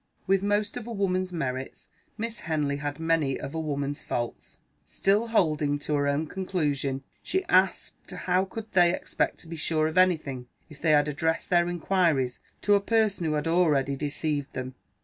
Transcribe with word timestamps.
With 0.25 0.41
most 0.41 0.77
of 0.77 0.87
a 0.87 0.91
woman's 0.91 1.31
merits, 1.31 1.89
Miss 2.17 2.39
Henley 2.39 2.77
had 2.77 2.99
many 2.99 3.39
of 3.39 3.53
a 3.53 3.59
woman's 3.59 4.01
faults. 4.01 4.57
Still 4.83 5.27
holding 5.27 5.77
to 5.77 5.93
her 5.93 6.07
own 6.07 6.25
conclusion, 6.25 7.03
she 7.21 7.45
asked 7.45 8.09
how 8.09 8.45
they 8.45 8.49
could 8.49 8.75
expect 8.77 9.37
to 9.41 9.47
be 9.47 9.57
sure 9.57 9.87
of 9.87 9.99
anything 9.99 10.47
if 10.71 10.81
they 10.81 10.95
addressed 10.95 11.51
their 11.51 11.67
inquiries 11.69 12.39
to 12.61 12.73
a 12.73 12.81
person 12.81 13.27
who 13.27 13.33
had 13.33 13.45
already 13.47 13.95
deceived 13.95 14.51
them. 14.53 14.73